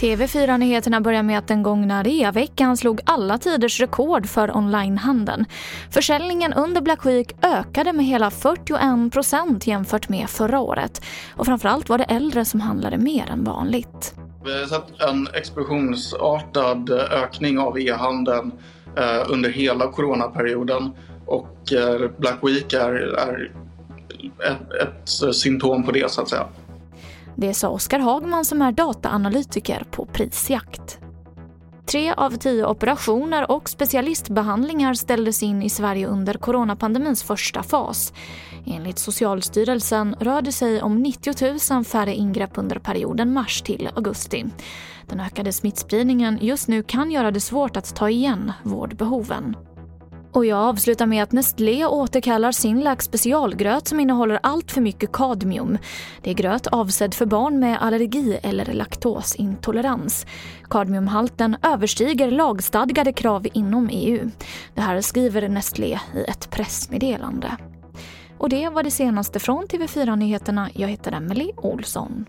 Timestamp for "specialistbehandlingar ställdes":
33.68-35.42